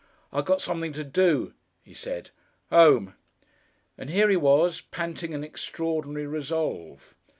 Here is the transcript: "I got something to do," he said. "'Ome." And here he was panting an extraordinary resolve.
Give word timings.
"I 0.33 0.41
got 0.41 0.61
something 0.63 0.93
to 0.93 1.03
do," 1.03 1.53
he 1.83 1.93
said. 1.93 2.31
"'Ome." 2.71 3.13
And 3.99 4.09
here 4.09 4.29
he 4.31 4.35
was 4.35 4.81
panting 4.89 5.35
an 5.35 5.43
extraordinary 5.43 6.25
resolve. 6.25 7.13